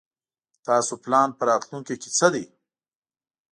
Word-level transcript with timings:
تاسو 0.67 0.93
پلان 1.03 1.29
په 1.37 1.43
راتلوونکي 1.49 1.95
کې 2.01 2.09
څه 2.17 2.27
دی؟ 2.33 2.45